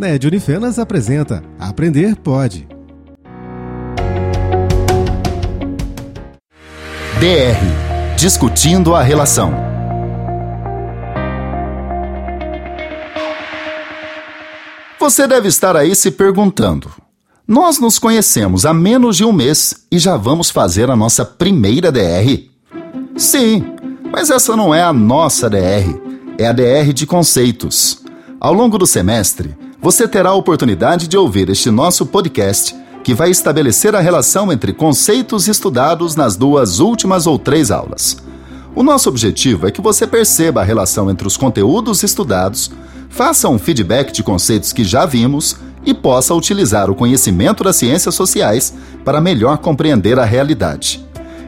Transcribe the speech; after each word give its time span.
Ned 0.00 0.26
Unifenas 0.26 0.78
apresenta 0.78 1.42
Aprender 1.58 2.16
Pode. 2.16 2.66
DR 7.20 8.16
Discutindo 8.16 8.94
a 8.94 9.02
Relação. 9.02 9.52
Você 14.98 15.26
deve 15.26 15.48
estar 15.48 15.76
aí 15.76 15.94
se 15.94 16.10
perguntando: 16.10 16.90
nós 17.46 17.78
nos 17.78 17.98
conhecemos 17.98 18.64
há 18.64 18.72
menos 18.72 19.18
de 19.18 19.24
um 19.26 19.34
mês 19.34 19.84
e 19.92 19.98
já 19.98 20.16
vamos 20.16 20.48
fazer 20.48 20.88
a 20.90 20.96
nossa 20.96 21.26
primeira 21.26 21.92
DR? 21.92 22.48
Sim, 23.18 23.76
mas 24.10 24.30
essa 24.30 24.56
não 24.56 24.74
é 24.74 24.82
a 24.82 24.94
nossa 24.94 25.50
DR, 25.50 25.94
é 26.38 26.46
a 26.46 26.52
DR 26.52 26.90
de 26.94 27.06
conceitos. 27.06 28.02
Ao 28.40 28.54
longo 28.54 28.78
do 28.78 28.86
semestre, 28.86 29.54
você 29.80 30.06
terá 30.06 30.30
a 30.30 30.34
oportunidade 30.34 31.08
de 31.08 31.16
ouvir 31.16 31.48
este 31.48 31.70
nosso 31.70 32.04
podcast 32.04 32.76
que 33.02 33.14
vai 33.14 33.30
estabelecer 33.30 33.94
a 33.94 34.00
relação 34.00 34.52
entre 34.52 34.74
conceitos 34.74 35.48
estudados 35.48 36.14
nas 36.14 36.36
duas 36.36 36.80
últimas 36.80 37.26
ou 37.26 37.38
três 37.38 37.70
aulas. 37.70 38.18
O 38.74 38.82
nosso 38.82 39.08
objetivo 39.08 39.66
é 39.66 39.70
que 39.70 39.80
você 39.80 40.06
perceba 40.06 40.60
a 40.60 40.64
relação 40.64 41.10
entre 41.10 41.26
os 41.26 41.36
conteúdos 41.36 42.02
estudados, 42.02 42.70
faça 43.08 43.48
um 43.48 43.58
feedback 43.58 44.12
de 44.12 44.22
conceitos 44.22 44.72
que 44.72 44.84
já 44.84 45.06
vimos 45.06 45.56
e 45.84 45.94
possa 45.94 46.34
utilizar 46.34 46.90
o 46.90 46.94
conhecimento 46.94 47.64
das 47.64 47.76
ciências 47.76 48.14
sociais 48.14 48.74
para 49.02 49.20
melhor 49.20 49.58
compreender 49.58 50.18
a 50.18 50.26
realidade. 50.26 51.04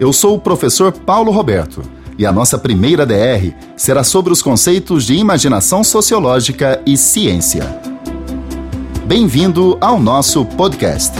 Eu 0.00 0.12
sou 0.12 0.34
o 0.34 0.40
professor 0.40 0.92
Paulo 0.92 1.30
Roberto 1.30 1.80
e 2.18 2.26
a 2.26 2.32
nossa 2.32 2.58
primeira 2.58 3.06
DR 3.06 3.54
será 3.76 4.02
sobre 4.02 4.32
os 4.32 4.42
conceitos 4.42 5.04
de 5.04 5.14
imaginação 5.14 5.84
sociológica 5.84 6.82
e 6.84 6.96
ciência. 6.96 7.85
Bem-vindo 9.06 9.78
ao 9.80 10.00
nosso 10.00 10.44
podcast. 10.44 11.12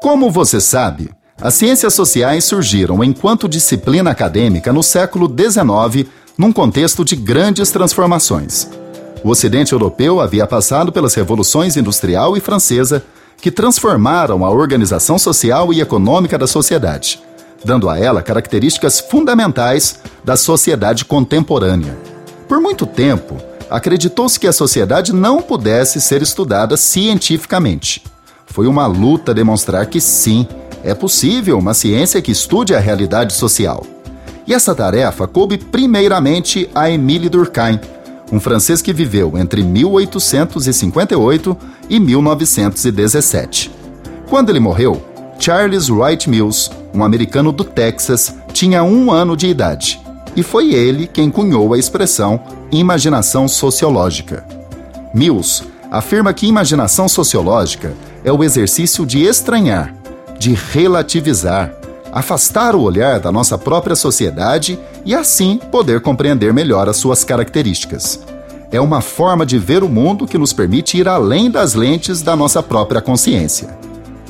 Como 0.00 0.30
você 0.30 0.58
sabe, 0.58 1.10
as 1.38 1.52
ciências 1.52 1.92
sociais 1.92 2.44
surgiram 2.44 3.04
enquanto 3.04 3.46
disciplina 3.46 4.10
acadêmica 4.10 4.72
no 4.72 4.82
século 4.82 5.28
XIX, 5.28 6.08
num 6.38 6.50
contexto 6.50 7.04
de 7.04 7.14
grandes 7.14 7.70
transformações. 7.70 8.70
O 9.22 9.28
Ocidente 9.28 9.74
europeu 9.74 10.18
havia 10.18 10.46
passado 10.46 10.90
pelas 10.90 11.12
revoluções 11.12 11.76
industrial 11.76 12.34
e 12.34 12.40
francesa, 12.40 13.04
que 13.42 13.50
transformaram 13.50 14.46
a 14.46 14.50
organização 14.50 15.18
social 15.18 15.74
e 15.74 15.82
econômica 15.82 16.38
da 16.38 16.46
sociedade, 16.46 17.20
dando 17.62 17.86
a 17.86 17.98
ela 17.98 18.22
características 18.22 18.98
fundamentais 18.98 20.00
da 20.24 20.38
sociedade 20.38 21.04
contemporânea. 21.04 21.98
Por 22.48 22.62
muito 22.62 22.86
tempo, 22.86 23.36
acreditou-se 23.70 24.38
que 24.38 24.46
a 24.46 24.52
sociedade 24.52 25.12
não 25.12 25.42
pudesse 25.42 26.00
ser 26.00 26.22
estudada 26.22 26.76
cientificamente. 26.76 28.02
Foi 28.46 28.66
uma 28.66 28.86
luta 28.86 29.34
demonstrar 29.34 29.86
que 29.86 30.00
sim, 30.00 30.46
é 30.82 30.94
possível 30.94 31.58
uma 31.58 31.74
ciência 31.74 32.22
que 32.22 32.32
estude 32.32 32.74
a 32.74 32.80
realidade 32.80 33.32
social. 33.32 33.84
E 34.46 34.54
essa 34.54 34.74
tarefa 34.74 35.26
coube 35.26 35.58
primeiramente 35.58 36.70
a 36.74 36.90
Émile 36.90 37.28
Durkheim, 37.28 37.78
um 38.32 38.40
francês 38.40 38.80
que 38.80 38.92
viveu 38.92 39.36
entre 39.36 39.62
1858 39.62 41.56
e 41.88 42.00
1917. 42.00 43.70
Quando 44.28 44.50
ele 44.50 44.60
morreu, 44.60 45.02
Charles 45.38 45.88
Wright 45.88 46.28
Mills, 46.28 46.70
um 46.94 47.04
americano 47.04 47.52
do 47.52 47.64
Texas, 47.64 48.34
tinha 48.52 48.82
um 48.82 49.10
ano 49.10 49.36
de 49.36 49.46
idade. 49.46 50.00
E 50.38 50.42
foi 50.44 50.72
ele 50.72 51.08
quem 51.08 51.32
cunhou 51.32 51.74
a 51.74 51.78
expressão 51.80 52.38
imaginação 52.70 53.48
sociológica. 53.48 54.46
Mills 55.12 55.64
afirma 55.90 56.32
que 56.32 56.46
imaginação 56.46 57.08
sociológica 57.08 57.92
é 58.22 58.30
o 58.30 58.44
exercício 58.44 59.04
de 59.04 59.24
estranhar, 59.24 59.92
de 60.38 60.54
relativizar, 60.54 61.74
afastar 62.12 62.76
o 62.76 62.82
olhar 62.82 63.18
da 63.18 63.32
nossa 63.32 63.58
própria 63.58 63.96
sociedade 63.96 64.78
e 65.04 65.12
assim 65.12 65.58
poder 65.72 66.02
compreender 66.02 66.54
melhor 66.54 66.88
as 66.88 66.98
suas 66.98 67.24
características. 67.24 68.20
É 68.70 68.80
uma 68.80 69.00
forma 69.00 69.44
de 69.44 69.58
ver 69.58 69.82
o 69.82 69.88
mundo 69.88 70.24
que 70.24 70.38
nos 70.38 70.52
permite 70.52 70.98
ir 70.98 71.08
além 71.08 71.50
das 71.50 71.74
lentes 71.74 72.22
da 72.22 72.36
nossa 72.36 72.62
própria 72.62 73.00
consciência. 73.00 73.76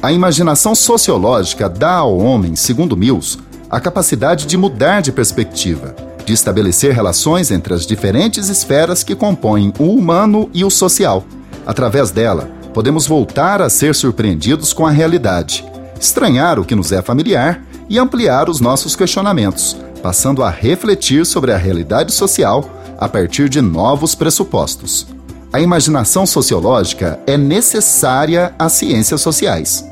A 0.01 0.11
imaginação 0.11 0.75
sociológica 0.75 1.69
dá 1.69 1.97
ao 1.97 2.17
homem, 2.17 2.57
segundo 2.57 2.97
Mills, 2.97 3.37
a 3.71 3.81
capacidade 3.81 4.47
de 4.47 4.57
mudar 4.57 5.01
de 5.01 5.13
perspectiva, 5.13 5.95
de 6.25 6.33
estabelecer 6.33 6.93
relações 6.93 7.51
entre 7.51 7.75
as 7.75 7.87
diferentes 7.87 8.49
esferas 8.49 9.03
que 9.03 9.15
compõem 9.15 9.73
o 9.79 9.93
humano 9.93 10.51
e 10.53 10.65
o 10.65 10.71
social. 10.71 11.25
Através 11.67 12.11
dela, 12.11 12.51
podemos 12.73 13.07
voltar 13.07 13.61
a 13.61 13.69
ser 13.69 13.95
surpreendidos 13.95 14.73
com 14.73 14.87
a 14.87 14.91
realidade, 14.91 15.65
estranhar 16.01 16.59
o 16.59 16.65
que 16.65 16.75
nos 16.75 16.93
é 16.93 17.03
familiar 17.03 17.63
e 17.89 17.99
ampliar 17.99 18.49
os 18.49 18.61
nossos 18.61 18.95
questionamentos, 18.95 19.77
passando 20.03 20.43
a 20.43 20.51
refletir 20.51 21.27
sobre 21.27 21.53
a 21.53 21.57
realidade 21.57 22.13
social 22.13 22.65
a 22.99 23.09
partir 23.09 23.49
de 23.49 23.61
novos 23.61 24.15
pressupostos. 24.15 25.07
A 25.53 25.61
imaginação 25.61 26.27
sociológica 26.27 27.19
é 27.27 27.37
necessária 27.37 28.55
às 28.59 28.73
ciências 28.73 29.21
sociais. 29.21 29.85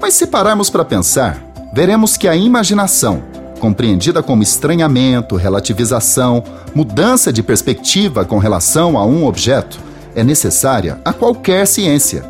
Mas 0.00 0.14
se 0.14 0.26
pararmos 0.26 0.70
para 0.70 0.84
pensar, 0.84 1.45
veremos 1.76 2.16
que 2.16 2.26
a 2.26 2.34
imaginação, 2.34 3.22
compreendida 3.60 4.22
como 4.22 4.42
estranhamento, 4.42 5.36
relativização, 5.36 6.42
mudança 6.74 7.30
de 7.30 7.42
perspectiva 7.42 8.24
com 8.24 8.38
relação 8.38 8.96
a 8.96 9.04
um 9.04 9.26
objeto, 9.26 9.78
é 10.14 10.24
necessária 10.24 10.98
a 11.04 11.12
qualquer 11.12 11.66
ciência 11.66 12.24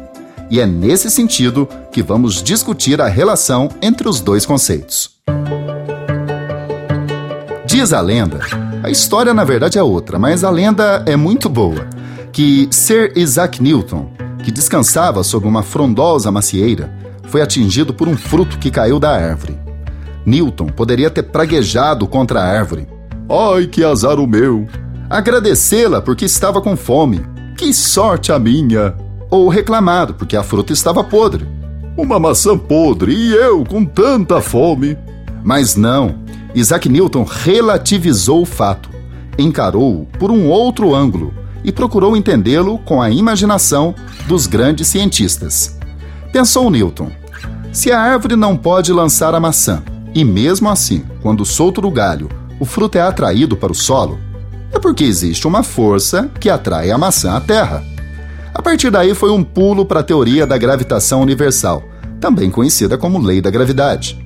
e 0.51 0.59
é 0.59 0.67
nesse 0.67 1.09
sentido 1.13 1.69
que 1.93 2.03
vamos 2.03 2.43
discutir 2.43 3.01
a 3.01 3.07
relação 3.07 3.69
entre 3.81 4.09
os 4.09 4.21
dois 4.21 4.45
conceitos. 4.45 5.13
Diz 7.67 7.93
a 7.93 8.01
lenda, 8.01 8.41
a 8.83 8.91
história 8.91 9.33
na 9.33 9.45
verdade 9.45 9.79
é 9.79 9.83
outra, 9.83 10.19
mas 10.19 10.43
a 10.43 10.51
lenda 10.51 11.05
é 11.07 11.15
muito 11.15 11.49
boa, 11.49 11.87
que 12.33 12.67
Sir 12.73 13.13
Isaac 13.15 13.63
Newton, 13.63 14.09
que 14.43 14.51
descansava 14.51 15.23
sob 15.23 15.47
uma 15.47 15.63
frondosa 15.63 16.33
macieira, 16.33 17.06
foi 17.37 17.43
atingido 17.43 17.93
por 17.93 18.09
um 18.09 18.17
fruto 18.17 18.59
que 18.59 18.71
caiu 18.71 18.99
da 18.99 19.11
árvore. 19.11 19.59
Newton 20.25 20.69
poderia 20.69 21.11
ter 21.11 21.25
praguejado 21.25 22.07
contra 22.07 22.41
a 22.41 22.45
árvore. 22.45 22.89
Ai, 23.29 23.67
que 23.67 23.85
azar 23.85 24.19
o 24.19 24.27
meu! 24.27 24.67
Agradecê-la 25.11 26.01
porque 26.01 26.25
estava 26.25 26.63
com 26.63 26.75
fome. 26.75 27.21
Que 27.55 27.75
sorte 27.75 28.33
a 28.33 28.39
minha! 28.39 28.95
ou 29.29 29.51
reclamado 29.51 30.15
porque 30.15 30.35
a 30.35 30.43
fruta 30.43 30.73
estava 30.73 31.05
podre. 31.05 31.47
Uma 31.95 32.19
maçã 32.19 32.57
podre 32.57 33.13
e 33.13 33.35
eu 33.35 33.67
com 33.67 33.85
tanta 33.85 34.41
fome. 34.41 34.97
Mas 35.45 35.77
não, 35.77 36.15
Isaac 36.55 36.89
Newton 36.89 37.25
relativizou 37.25 38.41
o 38.41 38.47
fato, 38.47 38.89
encarou-o 39.39 40.07
por 40.19 40.31
um 40.31 40.49
outro 40.49 40.95
ângulo 40.95 41.35
e 41.63 41.71
procurou 41.71 42.17
entendê-lo 42.17 42.79
com 42.79 43.03
a 43.03 43.11
imaginação 43.11 43.95
dos 44.27 44.47
grandes 44.47 44.89
cientistas. 44.89 45.77
Pensou 46.33 46.71
Newton: 46.71 47.11
se 47.77 47.93
a 47.93 48.01
árvore 48.01 48.37
não 48.37 48.57
pode 48.57 48.91
lançar 48.91 49.35
a 49.35 49.39
maçã, 49.39 49.83
e 50.15 50.25
mesmo 50.25 50.67
assim, 50.67 51.05
quando 51.21 51.45
solto 51.45 51.83
do 51.83 51.91
galho, 51.91 52.27
o 52.59 52.65
fruto 52.65 52.97
é 52.97 53.03
atraído 53.03 53.55
para 53.55 53.71
o 53.71 53.75
solo, 53.75 54.19
é 54.73 54.79
porque 54.79 55.05
existe 55.05 55.47
uma 55.47 55.63
força 55.63 56.31
que 56.41 56.49
atrai 56.49 56.91
a 56.91 56.97
maçã 56.97 57.37
à 57.37 57.41
terra. 57.41 57.85
A 58.55 58.63
partir 58.63 58.89
daí 58.91 59.15
foi 59.15 59.31
um 59.31 59.45
pulo 59.45 59.85
para 59.85 60.01
a 60.01 60.03
teoria 60.03 60.47
da 60.47 60.57
gravitação 60.57 61.21
universal, 61.21 61.85
também 62.19 62.51
conhecida 62.51 62.97
como 62.97 63.19
lei 63.19 63.43
da 63.43 63.51
gravidade. 63.51 64.19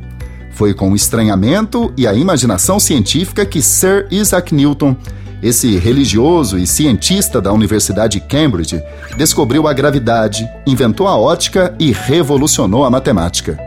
Foi 0.52 0.72
com 0.72 0.92
o 0.92 0.94
estranhamento 0.94 1.92
e 1.96 2.06
a 2.06 2.14
imaginação 2.14 2.78
científica 2.78 3.44
que 3.44 3.60
Sir 3.60 4.06
Isaac 4.12 4.54
Newton, 4.54 4.94
esse 5.42 5.76
religioso 5.78 6.58
e 6.58 6.66
cientista 6.66 7.40
da 7.40 7.52
Universidade 7.52 8.20
de 8.20 8.26
Cambridge, 8.26 8.82
descobriu 9.16 9.66
a 9.66 9.72
gravidade, 9.72 10.48
inventou 10.66 11.06
a 11.06 11.16
ótica 11.16 11.74
e 11.78 11.92
revolucionou 11.92 12.84
a 12.84 12.90
matemática. 12.90 13.58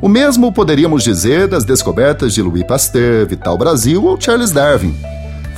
O 0.00 0.08
mesmo 0.08 0.52
poderíamos 0.52 1.02
dizer 1.02 1.48
das 1.48 1.64
descobertas 1.64 2.32
de 2.32 2.40
Louis 2.40 2.64
Pasteur, 2.64 3.26
Vital 3.26 3.58
Brasil 3.58 4.04
ou 4.04 4.20
Charles 4.20 4.52
Darwin 4.52 4.94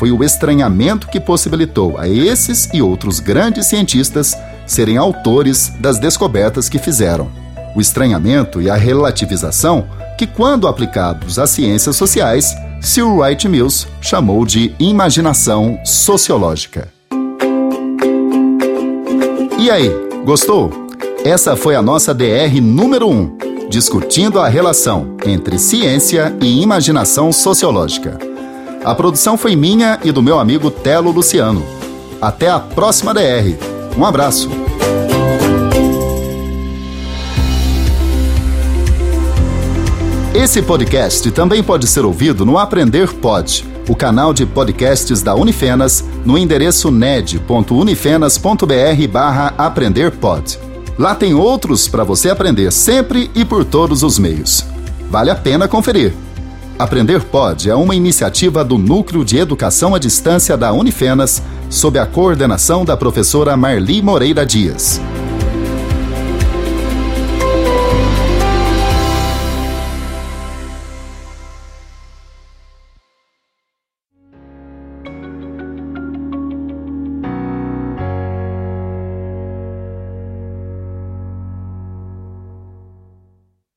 foi 0.01 0.11
o 0.11 0.25
estranhamento 0.25 1.09
que 1.09 1.21
possibilitou 1.21 1.99
a 1.99 2.09
esses 2.09 2.71
e 2.73 2.81
outros 2.81 3.21
grandes 3.21 3.67
cientistas 3.67 4.35
serem 4.67 4.97
autores 4.97 5.75
das 5.79 5.99
descobertas 5.99 6.71
que 6.71 6.79
fizeram. 6.79 7.31
O 7.77 7.83
estranhamento 7.83 8.63
e 8.63 8.71
a 8.71 8.77
relativização, 8.77 9.87
que, 10.17 10.27
quando 10.27 10.67
aplicados 10.67 11.39
às 11.39 11.51
ciências 11.51 11.97
sociais, 11.97 12.57
Sir 12.81 13.05
Wright 13.05 13.47
Mills 13.47 13.87
chamou 14.01 14.45
de 14.47 14.75
imaginação 14.79 15.79
sociológica. 15.85 16.89
E 19.59 19.71
aí, 19.71 19.91
gostou? 20.25 20.71
Essa 21.23 21.55
foi 21.55 21.77
a 21.77 21.83
nossa 21.83 22.15
DR 22.15 22.61
número 22.63 23.09
1, 23.09 23.69
discutindo 23.69 24.41
a 24.41 24.49
relação 24.49 25.17
entre 25.27 25.59
ciência 25.59 26.35
e 26.41 26.63
imaginação 26.63 27.31
sociológica. 27.31 28.19
A 28.83 28.95
produção 28.95 29.37
foi 29.37 29.55
minha 29.55 30.01
e 30.03 30.11
do 30.11 30.23
meu 30.23 30.39
amigo 30.39 30.71
Telo 30.71 31.11
Luciano. 31.11 31.63
Até 32.21 32.49
a 32.49 32.59
próxima 32.59 33.13
DR. 33.13 33.59
Um 33.97 34.07
abraço. 34.07 34.49
Esse 40.35 40.63
podcast 40.63 41.29
também 41.33 41.61
pode 41.61 41.89
ser 41.89 42.05
ouvido 42.05 42.47
no 42.47 42.57
Aprender 42.57 43.13
Pod, 43.13 43.67
o 43.89 43.97
canal 43.97 44.33
de 44.33 44.47
podcasts 44.47 45.23
da 45.23 45.35
Unifenas, 45.35 46.05
no 46.25 46.39
endereço 46.39 46.89
ned.unifenas.br 46.89 49.09
barra 49.11 49.53
aprenderpod. 49.59 50.57
Lá 50.97 51.17
tem 51.17 51.35
outros 51.35 51.89
para 51.89 52.05
você 52.05 52.31
aprender 52.31 52.71
sempre 52.71 53.29
e 53.35 53.45
por 53.45 53.65
todos 53.65 54.05
os 54.05 54.21
meios. 54.21 54.65
Vale 55.11 55.31
a 55.31 55.35
pena 55.35 55.67
conferir. 55.67 56.15
Aprender 56.79 57.23
Pod 57.23 57.69
é 57.69 57.75
uma 57.75 57.97
iniciativa 57.97 58.65
do 58.65 58.79
Núcleo 58.79 59.25
de 59.25 59.37
Educação 59.37 59.97
à 59.97 59.99
Distância 59.99 60.57
da 60.57 60.73
Unifenas, 60.73 61.43
sob 61.69 61.99
a 61.99 62.07
coordenação 62.07 62.85
da 62.85 62.97
professora 62.97 63.57
Marli 63.57 64.01
Moreira 64.01 64.47
Dias. 64.47 65.01